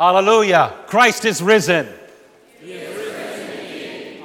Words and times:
Hallelujah. 0.00 0.72
Christ 0.86 1.26
is 1.26 1.42
risen. 1.42 1.86
He 2.58 2.72
is 2.72 2.96
risen. 2.96 4.22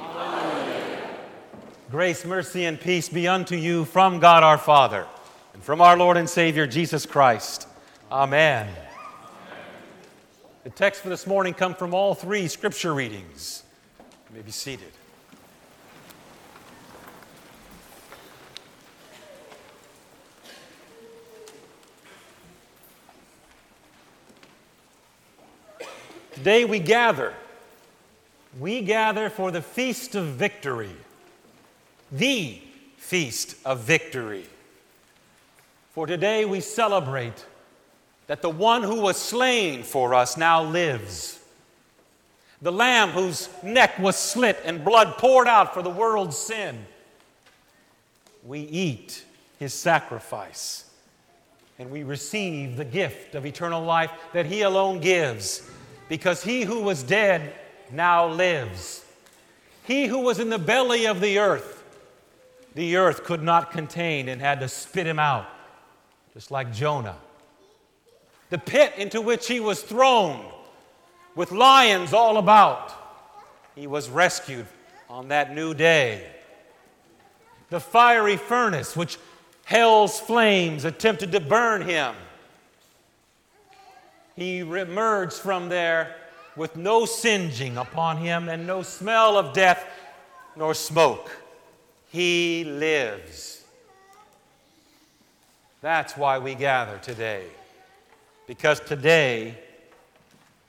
Grace, 1.90 2.24
mercy, 2.24 2.64
and 2.64 2.80
peace 2.80 3.10
be 3.10 3.28
unto 3.28 3.56
you 3.56 3.84
from 3.84 4.18
God 4.18 4.42
our 4.42 4.56
Father 4.56 5.06
and 5.52 5.62
from 5.62 5.82
our 5.82 5.98
Lord 5.98 6.16
and 6.16 6.30
Savior 6.30 6.66
Jesus 6.66 7.04
Christ. 7.04 7.68
Amen. 8.10 8.66
The 10.64 10.70
text 10.70 11.02
for 11.02 11.10
this 11.10 11.26
morning 11.26 11.52
come 11.52 11.74
from 11.74 11.92
all 11.92 12.14
three 12.14 12.48
scripture 12.48 12.94
readings. 12.94 13.62
You 14.30 14.36
may 14.36 14.42
be 14.42 14.52
seated. 14.52 14.95
Today 26.36 26.66
we 26.66 26.80
gather. 26.80 27.32
We 28.60 28.82
gather 28.82 29.30
for 29.30 29.50
the 29.50 29.62
feast 29.62 30.14
of 30.14 30.26
victory. 30.26 30.94
The 32.12 32.60
feast 32.98 33.56
of 33.64 33.80
victory. 33.80 34.44
For 35.92 36.06
today 36.06 36.44
we 36.44 36.60
celebrate 36.60 37.46
that 38.26 38.42
the 38.42 38.50
one 38.50 38.82
who 38.82 39.00
was 39.00 39.16
slain 39.16 39.82
for 39.82 40.12
us 40.12 40.36
now 40.36 40.62
lives. 40.62 41.40
The 42.60 42.70
lamb 42.72 43.12
whose 43.12 43.48
neck 43.62 43.98
was 43.98 44.16
slit 44.16 44.60
and 44.62 44.84
blood 44.84 45.16
poured 45.16 45.48
out 45.48 45.72
for 45.72 45.80
the 45.80 45.88
world's 45.88 46.36
sin. 46.36 46.84
We 48.44 48.60
eat 48.60 49.24
his 49.58 49.72
sacrifice 49.72 50.84
and 51.78 51.90
we 51.90 52.02
receive 52.02 52.76
the 52.76 52.84
gift 52.84 53.34
of 53.34 53.46
eternal 53.46 53.82
life 53.82 54.10
that 54.34 54.44
he 54.44 54.60
alone 54.60 55.00
gives 55.00 55.62
because 56.08 56.42
he 56.42 56.62
who 56.62 56.82
was 56.82 57.02
dead 57.02 57.52
now 57.92 58.28
lives. 58.28 59.04
He 59.84 60.06
who 60.06 60.20
was 60.20 60.38
in 60.38 60.50
the 60.50 60.58
belly 60.58 61.06
of 61.06 61.20
the 61.20 61.38
earth, 61.38 61.84
the 62.74 62.96
earth 62.96 63.24
could 63.24 63.42
not 63.42 63.70
contain 63.70 64.28
and 64.28 64.40
had 64.40 64.60
to 64.60 64.68
spit 64.68 65.06
him 65.06 65.18
out, 65.18 65.46
just 66.34 66.50
like 66.50 66.72
Jonah. 66.72 67.16
The 68.50 68.58
pit 68.58 68.94
into 68.96 69.20
which 69.20 69.48
he 69.48 69.60
was 69.60 69.82
thrown, 69.82 70.44
with 71.34 71.52
lions 71.52 72.12
all 72.12 72.36
about, 72.36 72.92
he 73.74 73.86
was 73.86 74.08
rescued 74.08 74.66
on 75.08 75.28
that 75.28 75.54
new 75.54 75.74
day. 75.74 76.26
The 77.70 77.80
fiery 77.80 78.36
furnace, 78.36 78.96
which 78.96 79.18
hell's 79.64 80.18
flames 80.18 80.84
attempted 80.84 81.32
to 81.32 81.40
burn 81.40 81.82
him, 81.82 82.14
he 84.36 84.58
emerged 84.58 85.36
from 85.36 85.68
there 85.68 86.14
with 86.54 86.76
no 86.76 87.06
singeing 87.06 87.76
upon 87.78 88.18
him 88.18 88.48
and 88.48 88.66
no 88.66 88.82
smell 88.82 89.36
of 89.36 89.54
death 89.54 89.84
nor 90.54 90.74
smoke. 90.74 91.30
He 92.10 92.64
lives. 92.64 93.64
That's 95.80 96.16
why 96.16 96.38
we 96.38 96.54
gather 96.54 96.98
today. 96.98 97.44
Because 98.46 98.80
today, 98.80 99.58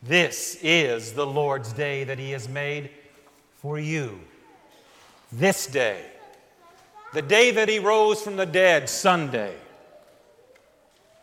this 0.01 0.57
is 0.61 1.13
the 1.13 1.25
Lord's 1.25 1.73
day 1.73 2.03
that 2.05 2.19
He 2.19 2.31
has 2.31 2.47
made 2.47 2.89
for 3.57 3.79
you. 3.79 4.19
This 5.31 5.67
day, 5.67 6.05
the 7.13 7.21
day 7.21 7.51
that 7.51 7.69
He 7.69 7.79
rose 7.79 8.21
from 8.21 8.35
the 8.35 8.45
dead, 8.45 8.89
Sunday. 8.89 9.55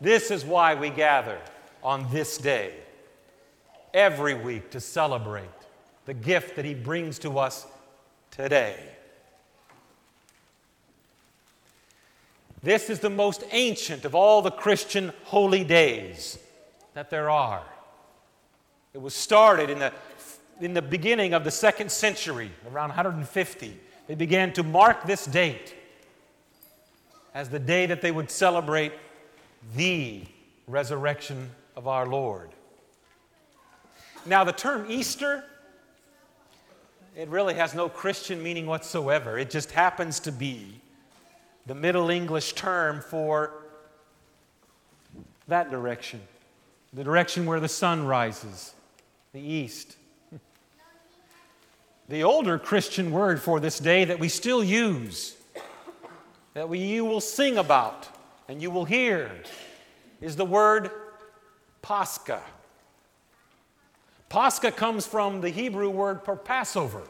This 0.01 0.31
is 0.31 0.45
why 0.45 0.75
we 0.75 0.91
gather 0.91 1.39
on 1.85 2.11
this 2.11 2.39
day, 2.39 2.73
every 3.93 4.35
week, 4.35 4.71
to 4.71 4.81
celebrate 4.81 5.45
the 6.07 6.15
gift 6.15 6.57
that 6.57 6.65
He 6.65 6.75
brings 6.75 7.19
to 7.21 7.39
us 7.39 7.67
today. 8.31 8.77
This 12.63 12.89
is 12.89 13.01
the 13.01 13.11
most 13.11 13.45
ancient 13.53 14.07
of 14.07 14.15
all 14.15 14.41
the 14.41 14.51
Christian 14.51 15.13
holy 15.25 15.65
days 15.65 16.39
that 16.95 17.11
there 17.11 17.29
are. 17.29 17.63
It 18.95 19.03
was 19.03 19.15
started 19.15 19.69
in 19.69 19.81
the, 19.81 19.93
in 20.61 20.73
the 20.73 20.81
beginning 20.81 21.35
of 21.35 21.45
the 21.45 21.51
second 21.51 21.91
century, 21.93 22.51
around 22.73 22.89
150. 22.89 23.81
They 24.07 24.15
began 24.15 24.53
to 24.55 24.63
mark 24.63 25.05
this 25.05 25.27
date 25.27 25.75
as 27.35 27.51
the 27.51 27.59
day 27.59 27.85
that 27.87 28.01
they 28.01 28.13
would 28.13 28.31
celebrate 28.31 28.93
the 29.77 30.23
resurrection 30.67 31.51
of 31.77 31.89
our 31.89 32.07
Lord. 32.07 32.51
Now, 34.27 34.45
the 34.45 34.53
term 34.53 34.87
Easter, 34.89 35.45
it 37.17 37.29
really 37.29 37.55
has 37.55 37.75
no 37.75 37.89
Christian 37.89 38.43
meaning 38.43 38.67
whatsoever. 38.67 39.39
It 39.39 39.51
just 39.51 39.71
happens 39.71 40.21
to 40.21 40.33
be 40.33 40.81
the 41.67 41.75
Middle 41.75 42.11
English 42.11 42.55
term 42.55 43.01
for 43.01 43.53
that 45.49 45.71
direction, 45.71 46.21
the 46.93 47.05
direction 47.05 47.47
where 47.47 47.61
the 47.61 47.69
sun 47.69 48.07
rises, 48.07 48.75
the 49.33 49.41
east. 49.41 49.97
The 52.07 52.23
older 52.23 52.59
Christian 52.59 53.13
word 53.13 53.41
for 53.41 53.61
this 53.61 53.79
day 53.79 54.05
that 54.05 54.19
we 54.19 54.29
still 54.29 54.63
use, 54.63 55.37
that 56.53 56.69
we, 56.69 56.79
you 56.79 57.03
will 57.03 57.23
sing 57.23 57.57
about 57.57 58.07
and 58.47 58.61
you 58.61 58.71
will 58.71 58.85
hear, 58.85 59.31
is 60.21 60.37
the 60.37 60.45
word 60.45 60.91
Pascha. 61.85 62.41
Pascha 64.31 64.73
comes 64.73 65.07
from 65.07 65.43
the 65.43 65.51
Hebrew 65.51 65.91
word 65.91 66.23
for 66.23 66.35
Passover. 66.35 67.03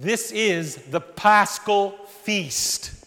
This 0.00 0.32
is 0.32 0.74
the 0.74 1.00
paschal 1.00 1.92
feast. 2.22 3.06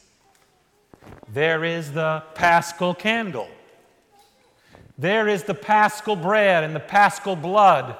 There 1.33 1.65
is 1.65 1.91
the 1.91 2.23
paschal 2.35 2.93
candle. 2.93 3.49
There 4.97 5.27
is 5.27 5.43
the 5.43 5.53
paschal 5.53 6.15
bread 6.15 6.63
and 6.63 6.73
the 6.73 6.79
paschal 6.79 7.35
blood 7.35 7.97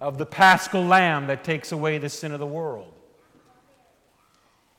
of 0.00 0.18
the 0.18 0.26
paschal 0.26 0.84
lamb 0.84 1.28
that 1.28 1.44
takes 1.44 1.70
away 1.70 1.98
the 1.98 2.08
sin 2.08 2.32
of 2.32 2.40
the 2.40 2.46
world. 2.46 2.92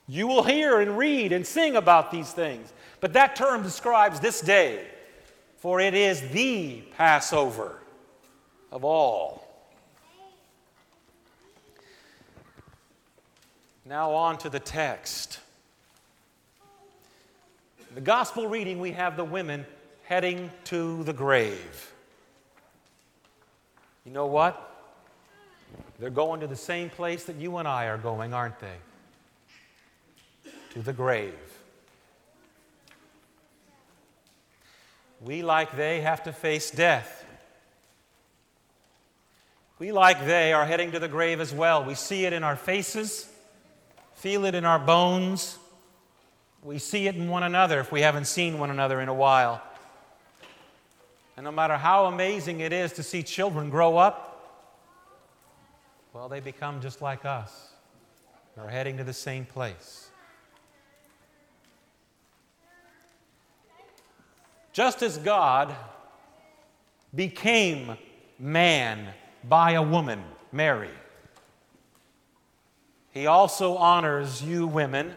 You 0.09 0.27
will 0.27 0.43
hear 0.43 0.81
and 0.81 0.97
read 0.97 1.31
and 1.31 1.47
sing 1.47 1.77
about 1.77 2.11
these 2.11 2.33
things, 2.33 2.73
but 2.99 3.13
that 3.13 3.37
term 3.37 3.63
describes 3.63 4.19
this 4.19 4.41
day 4.41 4.87
for 5.63 5.79
it 5.79 5.93
is 5.93 6.19
the 6.31 6.81
Passover 6.97 7.79
of 8.69 8.83
all. 8.83 9.47
Now, 13.85 14.11
on 14.11 14.37
to 14.39 14.49
the 14.49 14.59
text. 14.59 15.39
the 17.95 18.01
gospel 18.01 18.49
reading, 18.49 18.81
we 18.81 18.91
have 18.91 19.15
the 19.15 19.23
women 19.23 19.65
heading 20.03 20.51
to 20.65 21.01
the 21.05 21.13
grave. 21.13 21.93
You 24.05 24.11
know 24.11 24.25
what? 24.25 24.69
They're 25.97 26.09
going 26.09 26.41
to 26.41 26.47
the 26.47 26.57
same 26.57 26.89
place 26.89 27.23
that 27.23 27.37
you 27.37 27.55
and 27.55 27.69
I 27.69 27.85
are 27.85 27.97
going, 27.97 28.33
aren't 28.33 28.59
they? 28.59 28.75
To 30.71 30.81
the 30.81 30.91
grave. 30.91 31.52
We, 35.23 35.41
like 35.41 35.77
they, 35.77 36.01
have 36.01 36.23
to 36.23 36.33
face 36.33 36.69
death. 36.69 37.25
We, 39.79 39.91
like 39.91 40.25
they, 40.25 40.51
are 40.51 40.65
heading 40.65 40.91
to 40.91 40.99
the 40.99 41.07
grave 41.07 41.39
as 41.39 41.53
well. 41.53 41.83
We 41.83 41.95
see 41.95 42.25
it 42.25 42.33
in 42.33 42.43
our 42.43 42.57
faces, 42.57 43.29
feel 44.15 44.45
it 44.45 44.53
in 44.53 44.65
our 44.65 44.79
bones. 44.79 45.57
We 46.61 46.77
see 46.77 47.07
it 47.07 47.15
in 47.15 47.29
one 47.29 47.43
another 47.43 47.79
if 47.79 47.91
we 47.91 48.01
haven't 48.01 48.25
seen 48.25 48.57
one 48.57 48.69
another 48.69 49.01
in 49.01 49.09
a 49.09 49.13
while. 49.13 49.61
And 51.35 51.43
no 51.45 51.51
matter 51.51 51.77
how 51.77 52.05
amazing 52.05 52.59
it 52.59 52.71
is 52.71 52.93
to 52.93 53.03
see 53.03 53.23
children 53.23 53.69
grow 53.69 53.97
up, 53.97 54.29
well, 56.13 56.29
they 56.29 56.39
become 56.39 56.79
just 56.79 57.01
like 57.01 57.25
us. 57.25 57.71
They're 58.55 58.69
heading 58.69 58.97
to 58.97 59.03
the 59.03 59.13
same 59.13 59.45
place. 59.45 60.09
Just 64.73 65.03
as 65.03 65.19
God 65.19 65.75
became 67.13 67.95
man 68.39 69.07
by 69.43 69.73
a 69.73 69.81
woman, 69.81 70.23
Mary, 70.51 70.89
he 73.11 73.27
also 73.27 73.75
honors 73.75 74.41
you 74.41 74.65
women 74.65 75.13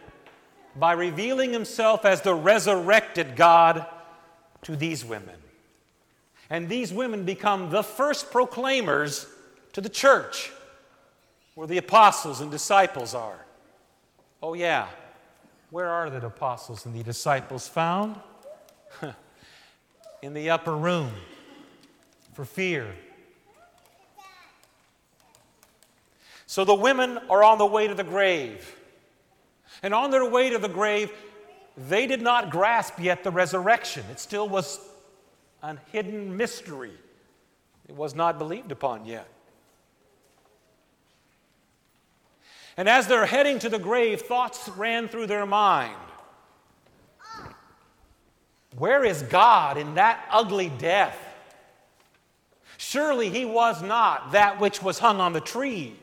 by 0.76 0.92
revealing 0.92 1.54
himself 1.54 2.04
as 2.04 2.20
the 2.20 2.34
resurrected 2.34 3.34
God 3.34 3.86
to 4.62 4.76
these 4.76 5.02
women. 5.02 5.36
And 6.50 6.68
these 6.68 6.92
women 6.92 7.24
become 7.24 7.70
the 7.70 7.82
first 7.82 8.30
proclaimers 8.30 9.26
to 9.72 9.80
the 9.80 9.88
church, 9.88 10.52
where 11.54 11.66
the 11.66 11.78
apostles 11.78 12.42
and 12.42 12.50
disciples 12.50 13.14
are. 13.14 13.46
Oh, 14.42 14.52
yeah. 14.52 14.88
Where 15.70 15.88
are 15.88 16.10
the 16.10 16.24
apostles 16.24 16.84
and 16.84 16.94
the 16.94 17.02
disciples 17.02 17.66
found? 17.66 18.20
In 20.22 20.34
the 20.34 20.50
upper 20.50 20.76
room, 20.76 21.12
for 22.32 22.44
fear. 22.44 22.86
So 26.46 26.64
the 26.64 26.74
women 26.74 27.18
are 27.28 27.42
on 27.42 27.58
the 27.58 27.66
way 27.66 27.88
to 27.88 27.94
the 27.94 28.04
grave. 28.04 28.74
And 29.82 29.92
on 29.92 30.10
their 30.10 30.28
way 30.28 30.50
to 30.50 30.58
the 30.58 30.68
grave, 30.68 31.12
they 31.76 32.06
did 32.06 32.22
not 32.22 32.50
grasp 32.50 32.98
yet 32.98 33.24
the 33.24 33.30
resurrection. 33.30 34.04
It 34.10 34.20
still 34.20 34.48
was 34.48 34.80
a 35.62 35.76
hidden 35.92 36.36
mystery, 36.36 36.92
it 37.88 37.94
was 37.94 38.14
not 38.14 38.38
believed 38.38 38.72
upon 38.72 39.04
yet. 39.04 39.28
And 42.76 42.88
as 42.88 43.06
they're 43.06 43.26
heading 43.26 43.58
to 43.60 43.68
the 43.68 43.78
grave, 43.78 44.22
thoughts 44.22 44.68
ran 44.68 45.08
through 45.08 45.28
their 45.28 45.46
mind. 45.46 45.96
Where 48.78 49.04
is 49.04 49.22
God 49.22 49.78
in 49.78 49.94
that 49.94 50.24
ugly 50.30 50.68
death? 50.68 51.16
Surely 52.76 53.30
he 53.30 53.44
was 53.44 53.82
not 53.82 54.32
that 54.32 54.60
which 54.60 54.82
was 54.82 54.98
hung 54.98 55.18
on 55.18 55.32
the 55.32 55.40
tree. 55.40 55.96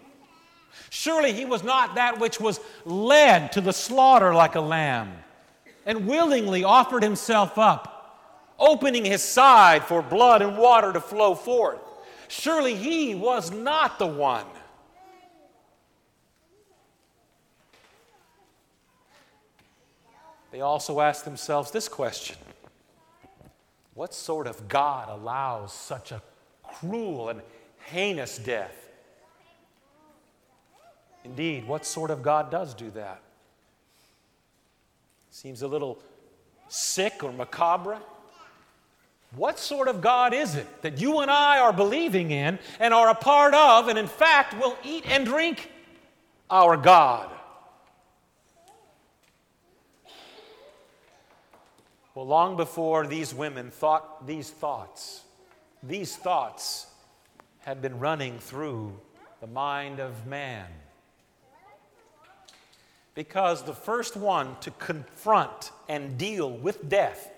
Surely 0.89 1.33
he 1.33 1.45
was 1.45 1.63
not 1.63 1.95
that 1.95 2.19
which 2.19 2.39
was 2.39 2.59
led 2.83 3.51
to 3.51 3.61
the 3.61 3.73
slaughter 3.73 4.33
like 4.33 4.55
a 4.55 4.61
lamb 4.61 5.13
and 5.85 6.07
willingly 6.07 6.63
offered 6.63 7.03
himself 7.03 7.59
up, 7.59 8.17
opening 8.57 9.05
his 9.05 9.21
side 9.23 9.83
for 9.83 10.01
blood 10.01 10.41
and 10.41 10.57
water 10.57 10.91
to 10.91 11.01
flow 11.01 11.35
forth. 11.35 11.79
Surely 12.27 12.75
he 12.75 13.13
was 13.13 13.51
not 13.51 13.99
the 13.99 14.07
one. 14.07 14.45
They 20.51 20.61
also 20.61 21.01
asked 21.01 21.25
themselves 21.25 21.69
this 21.69 21.87
question 21.87 22.37
What 23.93 24.13
sort 24.13 24.47
of 24.47 24.67
God 24.67 25.09
allows 25.09 25.73
such 25.73 26.11
a 26.11 26.21
cruel 26.63 27.29
and 27.29 27.41
heinous 27.85 28.37
death? 28.37 28.75
Indeed, 31.23 31.67
what 31.67 31.85
sort 31.85 32.11
of 32.11 32.21
God 32.21 32.51
does 32.51 32.73
do 32.73 32.89
that? 32.91 33.21
Seems 35.29 35.61
a 35.61 35.67
little 35.67 35.99
sick 36.67 37.23
or 37.23 37.31
macabre. 37.31 37.99
What 39.35 39.57
sort 39.57 39.87
of 39.87 40.01
God 40.01 40.33
is 40.33 40.55
it 40.55 40.81
that 40.81 40.99
you 40.99 41.19
and 41.19 41.31
I 41.31 41.59
are 41.59 41.73
believing 41.73 42.31
in 42.31 42.59
and 42.79 42.93
are 42.93 43.09
a 43.09 43.15
part 43.15 43.53
of, 43.53 43.87
and 43.87 43.97
in 43.97 44.07
fact 44.07 44.59
will 44.59 44.77
eat 44.83 45.05
and 45.07 45.25
drink 45.25 45.71
our 46.49 46.77
God? 46.77 47.29
Well, 52.15 52.27
long 52.27 52.55
before 52.55 53.07
these 53.07 53.33
women 53.33 53.71
thought 53.71 54.27
these 54.27 54.51
thoughts, 54.51 55.23
these 55.81 56.15
thoughts 56.15 56.85
had 57.59 57.81
been 57.81 57.97
running 57.97 58.37
through 58.37 58.93
the 59.41 59.47
mind 59.47 59.99
of 59.99 60.27
man. 60.27 60.67
Because 63.15 63.63
the 63.63 63.73
first 63.73 64.15
one 64.15 64.55
to 64.61 64.69
confront 64.71 65.71
and 65.89 66.17
deal 66.17 66.51
with 66.51 66.87
death, 66.87 67.31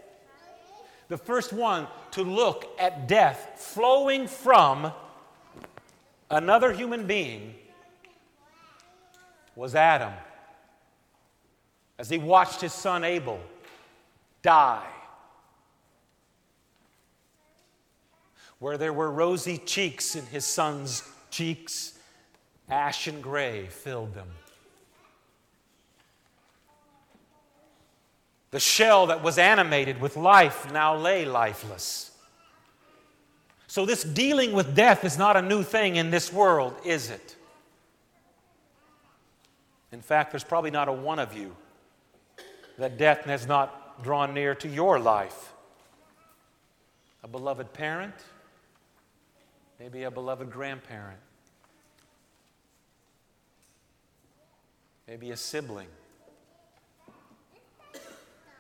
the 1.07 1.18
first 1.18 1.54
one 1.54 1.88
to 2.12 2.24
look 2.24 2.68
at 2.78 3.07
death 3.07 3.54
flowing 3.57 4.28
from 4.28 4.92
another 6.30 6.74
human 6.74 7.07
being 7.07 7.56
was 9.56 9.74
Adam. 9.74 10.13
As 11.98 12.10
he 12.10 12.18
watched 12.18 12.60
his 12.60 12.74
son 12.74 13.06
Abel 13.06 13.39
die. 14.45 14.86
Where 18.59 18.77
there 18.77 18.94
were 18.94 19.12
rosy 19.12 19.57
cheeks 19.57 20.15
in 20.15 20.25
his 20.27 20.45
son's 20.45 21.03
cheeks, 21.31 21.97
ash 22.69 23.07
and 23.07 23.21
gray 23.21 23.65
filled 23.65 24.13
them. 24.13 24.30
The 28.51 28.59
shell 28.59 29.07
that 29.07 29.24
was 29.24 29.38
animated 29.38 30.00
with 30.00 30.15
life 30.15 30.71
now 30.71 30.95
lay 30.95 31.25
lifeless. 31.25 32.12
So, 33.68 33.86
this 33.86 34.03
dealing 34.03 34.53
with 34.53 34.75
death 34.75 35.03
is 35.03 35.18
not 35.18 35.36
a 35.36 35.42
new 35.42 35.63
thing 35.63 35.95
in 35.97 36.12
this 36.12 36.31
world, 36.31 36.75
is 36.86 37.09
it? 37.09 37.36
In 39.92 40.01
fact, 40.01 40.31
there's 40.31 40.44
probably 40.44 40.71
not 40.71 40.88
a 40.88 40.94
one 40.94 41.19
of 41.19 41.36
you 41.36 41.56
that 42.77 42.97
death 42.97 43.25
has 43.25 43.47
not 43.47 43.84
drawn 44.01 44.33
near 44.33 44.56
to 44.56 44.68
your 44.68 45.00
life? 45.00 45.53
A 47.24 47.27
beloved 47.27 47.74
parent? 47.74 48.13
Maybe 49.80 50.03
a 50.03 50.12
beloved 50.12 50.51
grandparent? 50.51 51.19
Maybe 55.07 55.31
a 55.31 55.38
sibling? 55.38 55.88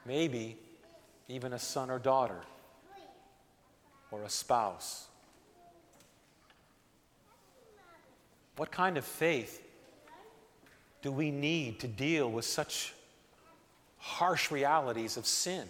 Maybe 0.05 0.57
even 1.27 1.53
a 1.53 1.59
son 1.59 1.89
or 1.89 1.99
daughter? 1.99 2.41
Or 4.11 4.23
a 4.23 4.29
spouse? 4.29 5.07
What 8.57 8.71
kind 8.71 8.97
of 8.97 9.05
faith 9.05 9.61
do 11.01 11.11
we 11.11 11.29
need 11.29 11.79
to 11.81 11.87
deal 11.87 12.31
with 12.31 12.45
such 12.45 12.94
harsh 14.05 14.51
realities 14.51 15.17
of 15.17 15.25
sin. 15.25 15.67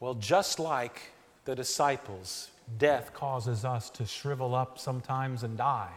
Well, 0.00 0.14
just 0.14 0.58
like 0.58 1.10
the 1.44 1.54
disciples, 1.54 2.50
death 2.78 3.12
causes 3.12 3.64
us 3.64 3.90
to 3.90 4.06
shrivel 4.06 4.54
up 4.54 4.78
sometimes 4.78 5.42
and 5.42 5.58
die. 5.58 5.92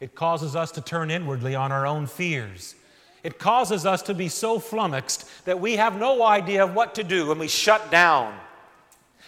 It 0.00 0.14
causes 0.14 0.54
us 0.54 0.70
to 0.72 0.82
turn 0.82 1.10
inwardly 1.10 1.54
on 1.54 1.72
our 1.72 1.86
own 1.86 2.06
fears. 2.06 2.74
It 3.22 3.38
causes 3.38 3.86
us 3.86 4.02
to 4.02 4.14
be 4.14 4.28
so 4.28 4.58
flummoxed 4.58 5.26
that 5.46 5.60
we 5.60 5.76
have 5.76 5.98
no 5.98 6.22
idea 6.22 6.62
of 6.62 6.74
what 6.74 6.94
to 6.96 7.04
do 7.04 7.30
and 7.30 7.40
we 7.40 7.48
shut 7.48 7.90
down. 7.90 8.38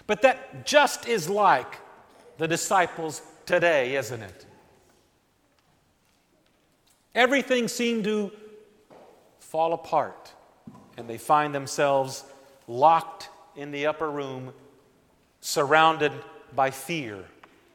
But 0.06 0.20
that 0.22 0.66
just 0.66 1.08
is 1.08 1.30
like 1.30 1.78
the 2.36 2.48
disciples 2.48 3.22
today, 3.46 3.96
isn't 3.96 4.22
it? 4.22 4.46
Everything 7.14 7.68
seemed 7.68 8.04
to 8.04 8.30
fall 9.38 9.74
apart, 9.74 10.32
and 10.96 11.08
they 11.08 11.18
find 11.18 11.54
themselves 11.54 12.24
locked 12.66 13.28
in 13.54 13.70
the 13.70 13.86
upper 13.86 14.10
room, 14.10 14.52
surrounded 15.40 16.12
by 16.54 16.70
fear, 16.70 17.24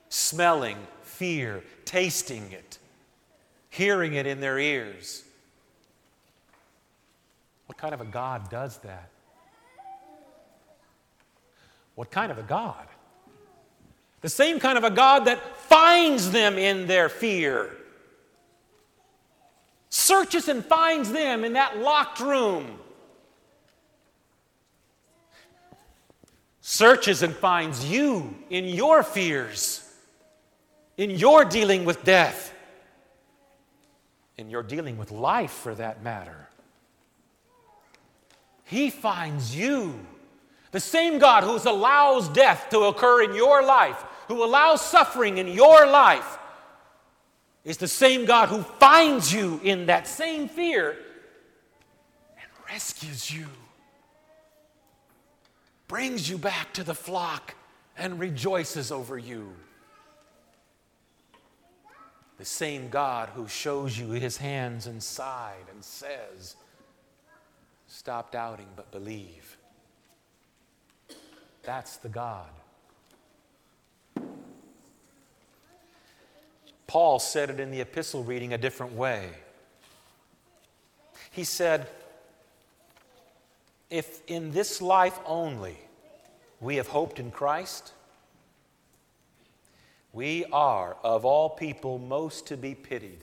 smelling 0.10 0.78
fear, 1.04 1.64
tasting 1.86 2.52
it, 2.52 2.80
hearing 3.70 4.14
it 4.14 4.26
in 4.26 4.40
their 4.40 4.58
ears. 4.58 5.24
What 7.68 7.78
kind 7.78 7.94
of 7.94 8.02
a 8.02 8.06
God 8.06 8.50
does 8.50 8.78
that? 8.80 9.10
What 11.94 12.10
kind 12.10 12.32
of 12.32 12.40
a 12.40 12.44
God? 12.44 12.88
The 14.22 14.30
same 14.30 14.60
kind 14.60 14.80
of 14.80 14.84
a 14.84 14.90
God 14.90 15.26
that 15.26 15.58
finds 15.58 16.32
them 16.32 16.58
in 16.58 16.88
their 16.88 17.08
fear 17.08 17.77
searches 19.98 20.48
and 20.48 20.64
finds 20.64 21.12
them 21.12 21.44
in 21.44 21.54
that 21.54 21.80
locked 21.80 22.20
room. 22.20 22.78
Searches 26.62 27.24
and 27.24 27.36
finds 27.36 27.84
you 27.84 28.36
in 28.52 28.66
your 28.66 29.02
fears, 29.02 29.84
in 30.98 31.10
your 31.10 31.44
dealing 31.44 31.84
with 31.84 32.04
death, 32.04 32.54
in 34.38 34.52
your 34.52 34.62
dealing 34.62 34.98
with 34.98 35.12
life 35.12 35.52
for 35.52 35.74
that 35.74 36.04
matter. 36.04 36.48
He 38.66 38.92
finds 38.92 39.56
you. 39.56 40.00
The 40.72 40.80
same 40.80 41.18
God 41.18 41.44
who 41.44 41.58
allows 41.68 42.30
death 42.30 42.68
to 42.70 42.82
occur 42.82 43.24
in 43.24 43.34
your 43.34 43.66
life, 43.66 44.04
who 44.28 44.44
allows 44.44 44.82
suffering 44.82 45.40
in 45.40 45.48
your 45.48 45.88
life, 45.88 46.38
is 47.68 47.76
the 47.76 47.88
same 47.88 48.24
God 48.24 48.48
who 48.48 48.62
finds 48.62 49.34
you 49.34 49.60
in 49.62 49.88
that 49.88 50.08
same 50.08 50.48
fear 50.48 50.92
and 52.38 52.48
rescues 52.72 53.30
you, 53.30 53.46
brings 55.90 56.30
you 56.30 56.38
back 56.38 56.74
to 56.76 56.84
the 56.86 56.96
flock, 56.96 57.56
and 57.98 58.22
rejoices 58.22 58.90
over 58.90 59.18
you. 59.18 59.52
The 62.38 62.46
same 62.46 62.88
God 62.88 63.28
who 63.36 63.50
shows 63.50 64.00
you 64.00 64.12
his 64.12 64.38
hands 64.38 64.88
and 64.88 65.04
side 65.04 65.66
and 65.70 65.84
says, 65.84 66.56
Stop 67.88 68.32
doubting, 68.32 68.68
but 68.78 68.92
believe. 68.92 69.58
That's 71.64 71.98
the 71.98 72.10
God 72.10 72.48
Paul 76.98 77.20
said 77.20 77.52
it 77.52 77.60
in 77.60 77.70
the 77.70 77.82
epistle 77.82 78.24
reading 78.24 78.54
a 78.54 78.58
different 78.58 78.94
way. 78.94 79.30
He 81.30 81.44
said, 81.44 81.88
if 83.92 84.22
in 84.26 84.50
this 84.50 84.82
life 84.82 85.20
only 85.24 85.78
we 86.60 86.78
have 86.78 86.88
hoped 86.88 87.20
in 87.20 87.30
Christ, 87.30 87.94
we 90.12 90.46
are, 90.46 90.98
of 91.04 91.24
all 91.24 91.52
people, 91.52 92.00
most 92.00 92.48
to 92.48 92.58
be 92.58 92.74
pitied. 92.74 93.20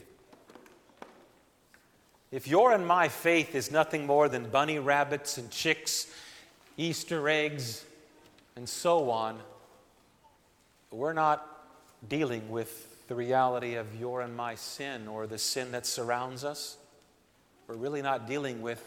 If 2.30 2.46
your 2.46 2.70
and 2.70 2.86
my 2.86 3.08
faith 3.08 3.56
is 3.56 3.72
nothing 3.72 4.06
more 4.06 4.28
than 4.28 4.50
bunny 4.50 4.78
rabbits 4.78 5.36
and 5.36 5.50
chicks, 5.50 6.06
Easter 6.76 7.28
eggs, 7.28 7.84
and 8.54 8.68
so 8.68 9.10
on, 9.10 9.40
we're 10.92 11.12
not 11.12 11.44
dealing 12.08 12.48
with 12.48 12.92
the 13.08 13.14
reality 13.14 13.74
of 13.74 13.94
your 13.98 14.22
and 14.22 14.36
my 14.36 14.54
sin 14.54 15.08
or 15.08 15.26
the 15.26 15.38
sin 15.38 15.72
that 15.72 15.86
surrounds 15.86 16.44
us. 16.44 16.76
We're 17.66 17.76
really 17.76 18.02
not 18.02 18.26
dealing 18.26 18.62
with 18.62 18.82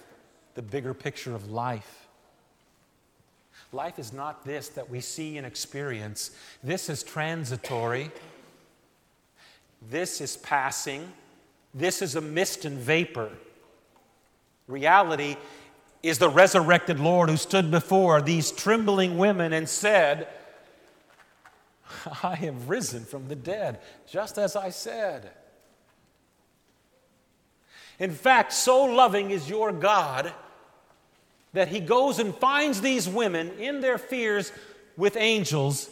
the 0.55 0.61
bigger 0.61 0.93
picture 0.93 1.35
of 1.35 1.51
life. 1.51 2.07
Life 3.71 3.99
is 3.99 4.13
not 4.13 4.45
this 4.45 4.69
that 4.69 4.89
we 4.89 5.01
see 5.01 5.37
and 5.37 5.45
experience. 5.45 6.31
This 6.63 6.89
is 6.89 7.03
transitory. 7.03 8.11
This 9.89 10.21
is 10.21 10.37
passing. 10.37 11.11
This 11.73 12.01
is 12.01 12.15
a 12.15 12.21
mist 12.21 12.65
and 12.65 12.77
vapor. 12.77 13.29
Reality 14.67 15.35
is 16.01 16.17
the 16.17 16.29
resurrected 16.29 16.99
Lord 16.99 17.29
who 17.29 17.37
stood 17.37 17.69
before 17.69 18.21
these 18.21 18.51
trembling 18.51 19.17
women 19.17 19.53
and 19.53 19.67
said, 19.67 20.27
I 22.23 22.35
have 22.35 22.69
risen 22.69 23.05
from 23.05 23.27
the 23.27 23.35
dead, 23.35 23.79
just 24.07 24.37
as 24.37 24.55
I 24.55 24.69
said. 24.69 25.31
In 27.99 28.11
fact, 28.11 28.53
so 28.53 28.83
loving 28.83 29.31
is 29.31 29.49
your 29.49 29.71
God 29.71 30.31
that 31.53 31.69
he 31.69 31.79
goes 31.79 32.19
and 32.19 32.35
finds 32.35 32.81
these 32.81 33.09
women 33.09 33.51
in 33.57 33.79
their 33.79 33.97
fears 33.97 34.51
with 34.95 35.15
angels. 35.15 35.89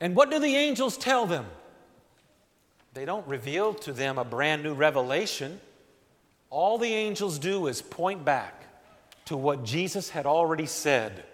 And 0.00 0.14
what 0.14 0.30
do 0.30 0.38
the 0.38 0.54
angels 0.54 0.96
tell 0.96 1.26
them? 1.26 1.46
They 2.94 3.04
don't 3.04 3.26
reveal 3.26 3.74
to 3.74 3.92
them 3.92 4.18
a 4.18 4.24
brand 4.24 4.62
new 4.62 4.74
revelation. 4.74 5.60
All 6.50 6.78
the 6.78 6.92
angels 6.92 7.38
do 7.38 7.66
is 7.66 7.80
point 7.82 8.24
back 8.24 8.62
to 9.24 9.36
what 9.36 9.64
Jesus 9.64 10.10
had 10.10 10.26
already 10.26 10.66
said. 10.66 11.24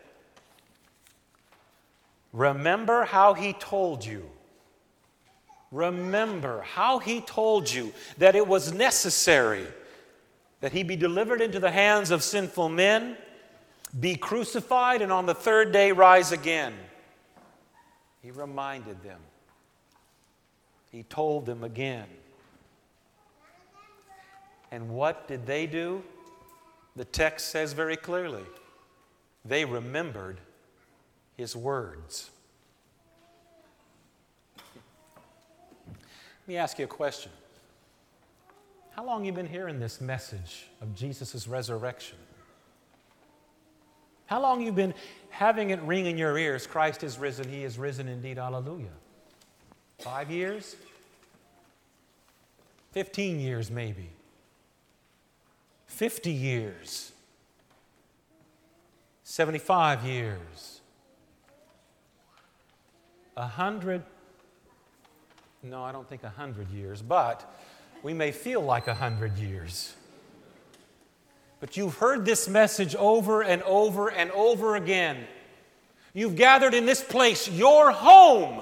Remember 2.32 3.04
how 3.04 3.34
he 3.34 3.52
told 3.54 4.04
you. 4.04 4.28
Remember 5.70 6.62
how 6.62 6.98
he 6.98 7.20
told 7.20 7.70
you 7.70 7.92
that 8.18 8.34
it 8.34 8.46
was 8.46 8.72
necessary 8.72 9.66
that 10.60 10.72
he 10.72 10.82
be 10.82 10.96
delivered 10.96 11.40
into 11.40 11.60
the 11.60 11.70
hands 11.70 12.10
of 12.10 12.22
sinful 12.22 12.68
men, 12.68 13.16
be 14.00 14.16
crucified, 14.16 15.02
and 15.02 15.12
on 15.12 15.26
the 15.26 15.34
third 15.34 15.72
day 15.72 15.92
rise 15.92 16.32
again. 16.32 16.74
He 18.22 18.30
reminded 18.30 19.02
them. 19.02 19.20
He 20.90 21.04
told 21.04 21.46
them 21.46 21.62
again. 21.62 22.06
And 24.70 24.90
what 24.90 25.28
did 25.28 25.46
they 25.46 25.66
do? 25.66 26.02
The 26.96 27.04
text 27.04 27.50
says 27.50 27.72
very 27.72 27.96
clearly 27.96 28.42
they 29.44 29.64
remembered 29.64 30.40
his 31.38 31.56
words. 31.56 32.30
Let 35.86 36.48
me 36.48 36.56
ask 36.56 36.78
you 36.78 36.84
a 36.84 36.88
question. 36.88 37.32
How 38.90 39.04
long 39.04 39.24
you 39.24 39.32
been 39.32 39.46
hearing 39.46 39.78
this 39.78 40.00
message 40.00 40.66
of 40.82 40.94
Jesus' 40.94 41.46
resurrection? 41.46 42.18
How 44.26 44.42
long 44.42 44.60
you 44.60 44.72
been 44.72 44.92
having 45.30 45.70
it 45.70 45.80
ring 45.82 46.06
in 46.06 46.18
your 46.18 46.36
ears, 46.36 46.66
Christ 46.66 47.04
is 47.04 47.18
risen, 47.18 47.48
he 47.48 47.62
is 47.62 47.78
risen 47.78 48.08
indeed, 48.08 48.36
hallelujah? 48.36 48.88
Five 50.00 50.30
years? 50.30 50.74
Fifteen 52.90 53.38
years, 53.38 53.70
maybe. 53.70 54.10
Fifty 55.86 56.32
years. 56.32 57.12
Seventy-five 59.22 60.04
years. 60.04 60.80
A 63.38 63.46
hundred, 63.46 64.02
no, 65.62 65.84
I 65.84 65.92
don't 65.92 66.08
think 66.08 66.24
a 66.24 66.28
hundred 66.28 66.70
years, 66.70 67.00
but 67.00 67.48
we 68.02 68.12
may 68.12 68.32
feel 68.32 68.60
like 68.60 68.88
a 68.88 68.94
hundred 68.94 69.38
years. 69.38 69.94
But 71.60 71.76
you've 71.76 71.94
heard 71.98 72.24
this 72.24 72.48
message 72.48 72.96
over 72.96 73.42
and 73.42 73.62
over 73.62 74.10
and 74.10 74.32
over 74.32 74.74
again. 74.74 75.18
You've 76.14 76.34
gathered 76.34 76.74
in 76.74 76.84
this 76.84 77.00
place, 77.00 77.48
your 77.48 77.92
home, 77.92 78.60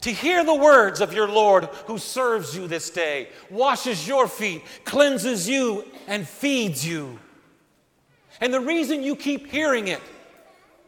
to 0.00 0.10
hear 0.10 0.42
the 0.46 0.54
words 0.54 1.02
of 1.02 1.12
your 1.12 1.28
Lord 1.28 1.66
who 1.84 1.98
serves 1.98 2.56
you 2.56 2.66
this 2.66 2.88
day, 2.88 3.28
washes 3.50 4.08
your 4.08 4.28
feet, 4.28 4.62
cleanses 4.86 5.46
you, 5.46 5.84
and 6.06 6.26
feeds 6.26 6.88
you. 6.88 7.18
And 8.40 8.54
the 8.54 8.60
reason 8.60 9.02
you 9.02 9.14
keep 9.14 9.48
hearing 9.48 9.88
it, 9.88 10.00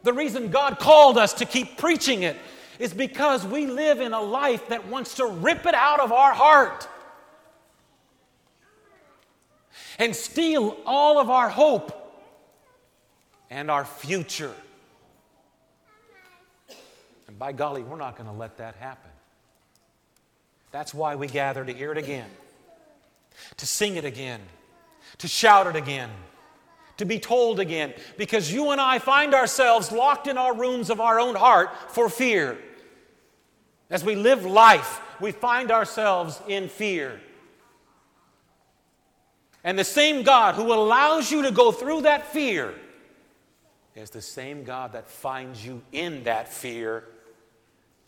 the 0.03 0.15
reason 0.15 0.49
God 0.49 0.79
called 0.79 1.19
us 1.19 1.35
to 1.35 1.45
keep 1.45 1.77
preaching 1.77 2.23
it, 2.23 2.35
is 2.79 2.95
because 2.95 3.47
we 3.47 3.67
live 3.67 4.01
in 4.01 4.13
a 4.13 4.21
life 4.21 4.69
that 4.69 4.87
wants 4.87 5.15
to 5.15 5.27
rip 5.27 5.67
it 5.67 5.75
out 5.75 6.01
of 6.01 6.13
our 6.13 6.33
heart 6.33 6.89
and 9.99 10.15
steal 10.15 10.77
all 10.87 11.19
of 11.19 11.29
our 11.29 11.49
hope 11.49 11.95
and 13.51 13.71
our 13.71 13.85
future. 13.85 14.55
And 17.27 17.39
by 17.39 17.53
golly, 17.53 17.83
we're 17.83 17.97
not 17.97 18.17
going 18.17 18.29
to 18.29 18.37
let 18.37 18.59
that 18.59 18.77
happen. 18.77 19.11
That's 20.71 20.95
why 20.95 21.17
we 21.17 21.27
gather 21.27 21.65
to 21.65 21.73
hear 21.73 21.93
it 21.93 21.99
again, 21.99 22.29
to 23.57 23.67
sing 23.67 23.97
it 23.97 24.05
again, 24.05 24.41
to 25.19 25.27
shout 25.27 25.67
it 25.67 25.77
again, 25.77 26.11
to 26.99 27.05
be 27.05 27.19
told 27.19 27.59
again, 27.59 27.95
because 28.17 28.53
you 28.53 28.71
and 28.71 28.81
I 28.81 28.99
find 28.99 29.35
ourselves 29.35 29.91
locked 29.91 30.27
in 30.27 30.37
our 30.37 30.55
rooms 30.55 30.91
of 30.91 31.01
our 31.01 31.19
own 31.19 31.35
heart 31.35 31.71
for 31.89 32.09
fear. 32.09 32.59
As 33.91 34.05
we 34.05 34.15
live 34.15 34.45
life, 34.45 35.01
we 35.21 35.33
find 35.33 35.71
ourselves 35.71 36.41
in 36.47 36.69
fear. 36.69 37.21
And 39.65 39.79
the 39.79 39.85
same 39.85 40.23
God 40.23 40.55
who 40.55 40.73
allows 40.73 41.31
you 41.31 41.43
to 41.43 41.51
go 41.51 41.73
through 41.73 42.03
that 42.03 42.27
fear 42.33 42.75
is 43.97 44.11
the 44.11 44.23
same 44.23 44.63
God 44.65 44.93
that 44.93 45.09
finds 45.09 45.65
you 45.65 45.83
in 45.93 46.25
that 46.25 46.53
fear 46.53 47.05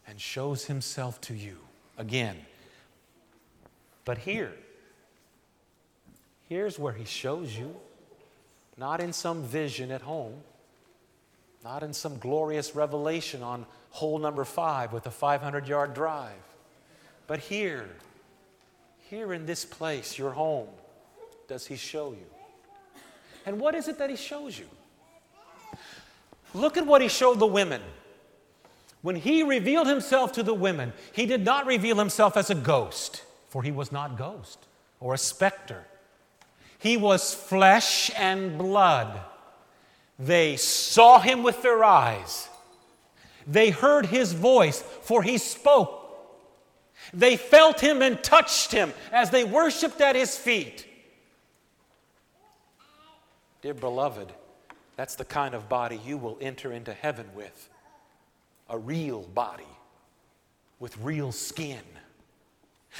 and 0.07 0.21
shows 0.21 0.65
himself 0.67 1.21
to 1.23 1.35
you 1.35 1.57
again. 1.99 2.37
But 4.05 4.19
here, 4.19 4.53
here's 6.49 6.79
where 6.79 6.93
he 6.93 7.05
shows 7.05 7.57
you, 7.57 7.75
not 8.77 9.01
in 9.01 9.13
some 9.13 9.43
vision 9.43 9.91
at 9.91 10.03
home, 10.03 10.35
not 11.65 11.83
in 11.83 11.93
some 11.93 12.19
glorious 12.19 12.75
revelation 12.75 13.43
on 13.43 13.67
hole 13.91 14.19
number 14.19 14.45
five 14.45 14.93
with 14.93 15.07
a 15.07 15.11
500 15.11 15.69
yard 15.69 15.95
drive, 15.95 16.33
but 17.27 17.39
here, 17.39 17.89
here 19.09 19.33
in 19.33 19.47
this 19.47 19.65
place, 19.65 20.19
your 20.19 20.31
home 20.31 20.69
does 21.49 21.67
he 21.67 21.77
show 21.77 22.13
you? 22.13 22.27
And 23.47 23.61
what 23.61 23.75
is 23.75 23.89
it 23.89 23.99
that 23.99 24.11
he 24.11 24.17
shows 24.17 24.59
you? 24.59 24.67
Look 26.55 26.77
at 26.77 26.87
what 26.87 27.03
he 27.03 27.09
showed 27.09 27.39
the 27.39 27.47
women. 27.47 27.83
When 29.03 29.17
he 29.17 29.43
revealed 29.43 29.87
himself 29.87 30.33
to 30.33 30.43
the 30.43 30.55
women, 30.55 30.93
he 31.13 31.27
did 31.27 31.45
not 31.45 31.67
reveal 31.67 31.97
himself 31.97 32.37
as 32.37 32.51
a 32.51 32.55
ghost, 32.55 33.23
for 33.49 33.63
he 33.63 33.73
was 33.73 33.91
not 33.91 34.19
ghost 34.19 34.67
or 35.01 35.15
a 35.15 35.19
specter. 35.19 35.87
He 36.79 36.97
was 36.97 37.35
flesh 37.35 38.11
and 38.17 38.59
blood. 38.59 39.21
They 40.21 40.57
saw 40.57 41.19
him 41.19 41.43
with 41.43 41.63
their 41.63 41.83
eyes. 41.83 42.49
They 43.47 43.71
heard 43.71 44.07
his 44.07 44.33
voice, 44.33 44.83
for 44.83 45.23
he 45.23 45.39
spoke. 45.39 45.97
They 47.13 47.37
felt 47.37 47.81
him 47.81 48.03
and 48.03 48.23
touched 48.23 48.71
him 48.71 48.93
as 49.11 49.31
they 49.31 49.43
worshiped 49.43 50.01
at 50.01 50.15
his 50.15 50.37
feet. 50.37 50.87
Dear 53.63 53.75
beloved, 53.75 54.33
that's 54.97 55.17
the 55.17 55.25
kind 55.25 55.55
of 55.55 55.69
body 55.69 56.01
you 56.05 56.19
will 56.19 56.39
enter 56.41 56.73
into 56.73 56.93
heaven 56.93 57.27
with 57.35 57.69
a 58.69 58.79
real 58.79 59.23
body 59.23 59.67
with 60.81 60.97
real 60.99 61.31
skin, 61.31 61.83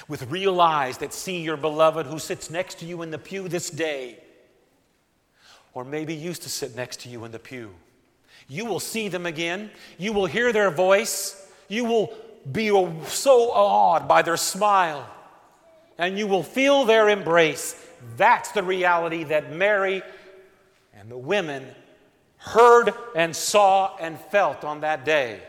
with 0.07 0.31
real 0.31 0.61
eyes 0.61 0.99
that 0.99 1.13
see 1.13 1.41
your 1.41 1.57
beloved 1.57 2.07
who 2.07 2.19
sits 2.19 2.51
next 2.51 2.79
to 2.79 2.85
you 2.85 3.03
in 3.03 3.11
the 3.11 3.19
pew 3.19 3.49
this 3.49 3.71
day, 3.71 4.19
or 5.75 5.85
maybe 5.85 6.15
used 6.15 6.43
to 6.43 6.49
sit 6.49 6.75
next 6.77 7.01
to 7.01 7.09
you 7.09 7.25
in 7.25 7.33
the 7.33 7.39
pew. 7.39 7.71
You 8.49 8.65
will 8.65 8.81
see 8.81 9.09
them 9.09 9.27
again, 9.27 9.71
you 9.99 10.13
will 10.13 10.27
hear 10.27 10.53
their 10.53 10.71
voice, 10.71 11.49
you 11.69 11.85
will 11.85 12.13
be 12.51 12.69
so 13.07 13.51
awed 13.53 14.09
by 14.09 14.23
their 14.23 14.37
smile, 14.37 15.09
and 15.99 16.19
you 16.19 16.27
will 16.27 16.43
feel 16.43 16.85
their 16.85 17.09
embrace. 17.09 17.77
That's 18.17 18.51
the 18.53 18.63
reality 18.63 19.25
that 19.25 19.53
Mary 19.53 20.03
and 20.95 21.11
the 21.11 21.19
women 21.19 21.67
heard 22.39 22.93
and 23.15 23.37
saw 23.37 23.97
and 23.99 24.19
felt 24.19 24.65
on 24.65 24.81
that 24.81 25.05
day. 25.05 25.41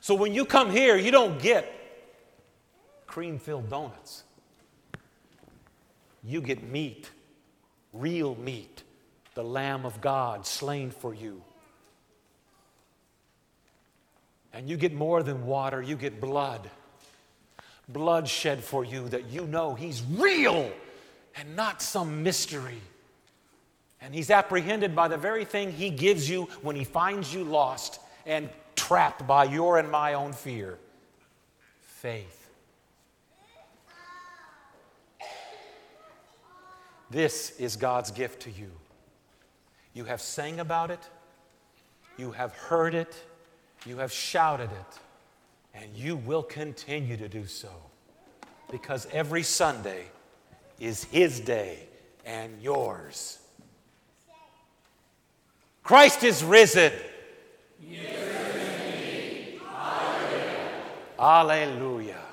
So 0.00 0.16
when 0.16 0.34
you 0.34 0.44
come 0.44 0.70
here, 0.70 0.96
you 0.96 1.12
don't 1.12 1.40
get 1.40 1.72
cream 3.06 3.38
filled 3.38 3.70
donuts. 3.70 4.24
You 6.24 6.40
get 6.40 6.62
meat, 6.62 7.10
real 7.92 8.34
meat, 8.36 8.82
the 9.34 9.42
Lamb 9.42 9.84
of 9.84 10.00
God 10.00 10.46
slain 10.46 10.90
for 10.90 11.14
you. 11.14 11.42
And 14.52 14.68
you 14.68 14.76
get 14.76 14.92
more 14.92 15.22
than 15.22 15.46
water, 15.46 15.80
you 15.80 15.96
get 15.96 16.20
blood. 16.20 16.70
Blood 17.88 18.28
shed 18.28 18.62
for 18.62 18.84
you 18.84 19.08
that 19.08 19.30
you 19.30 19.46
know 19.46 19.74
He's 19.74 20.02
real 20.02 20.70
and 21.34 21.56
not 21.56 21.82
some 21.82 22.22
mystery. 22.22 22.80
And 24.00 24.14
He's 24.14 24.30
apprehended 24.30 24.94
by 24.94 25.08
the 25.08 25.16
very 25.16 25.44
thing 25.44 25.72
He 25.72 25.90
gives 25.90 26.28
you 26.28 26.44
when 26.60 26.76
He 26.76 26.84
finds 26.84 27.34
you 27.34 27.44
lost 27.44 28.00
and 28.26 28.48
trapped 28.76 29.26
by 29.26 29.44
your 29.44 29.78
and 29.78 29.90
my 29.90 30.14
own 30.14 30.32
fear 30.32 30.78
faith. 31.80 32.41
This 37.12 37.52
is 37.60 37.76
God's 37.76 38.10
gift 38.10 38.40
to 38.42 38.50
you. 38.50 38.70
You 39.92 40.04
have 40.04 40.22
sang 40.22 40.60
about 40.60 40.90
it, 40.90 41.10
you 42.16 42.30
have 42.30 42.54
heard 42.54 42.94
it, 42.94 43.14
you 43.84 43.98
have 43.98 44.10
shouted 44.10 44.70
it, 44.70 44.98
and 45.74 45.94
you 45.94 46.16
will 46.16 46.42
continue 46.42 47.18
to 47.18 47.28
do 47.28 47.46
so 47.46 47.68
because 48.70 49.06
every 49.12 49.42
Sunday 49.42 50.06
is 50.80 51.04
His 51.04 51.38
day 51.38 51.80
and 52.24 52.50
yours. 52.62 53.38
Christ 55.82 56.24
is 56.24 56.42
risen. 56.42 56.92
Alleluia. 61.18 62.31